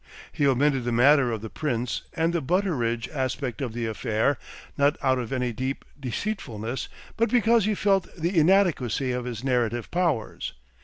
[0.31, 4.39] He omitted the matter of the Prince and the Butteridge aspect of the affair,
[4.75, 9.91] not out of any deep deceitfulness, but because he felt the inadequacy of his narrative
[9.91, 10.53] powers.